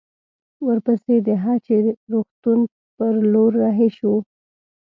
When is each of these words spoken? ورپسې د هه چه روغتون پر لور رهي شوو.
ورپسې 0.65 1.15
د 1.27 1.29
هه 1.43 1.53
چه 1.65 1.75
روغتون 2.11 2.59
پر 2.95 3.13
لور 3.33 3.51
رهي 3.63 3.89
شوو. 3.97 4.17